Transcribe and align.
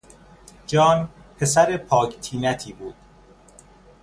جان 0.67 1.09
پسر 1.37 1.77
پاک 1.77 2.19
طینتی 2.19 2.73
بود. 2.73 2.95